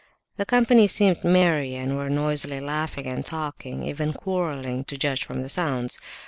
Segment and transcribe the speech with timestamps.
[0.37, 5.47] The company seemed merry and were noisily laughing and talking—even quarrelling, to judge from the
[5.49, 5.99] sounds.